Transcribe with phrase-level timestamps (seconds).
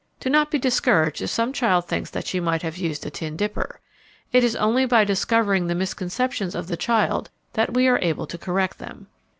[0.19, 3.37] Do not be discouraged if some child thinks that she might have used a tin
[3.37, 3.79] dipper.
[4.33, 8.37] It is only by discovering the misconceptions of the child that we are able to
[8.39, 9.05] correct them.